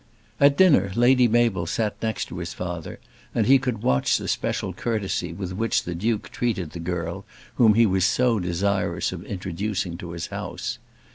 [0.39, 2.99] At dinner Lady Mabel sat next to his father,
[3.35, 7.23] and he could watch the special courtesy with which the Duke treated the girl
[7.57, 10.79] whom he was so desirous of introducing to his house.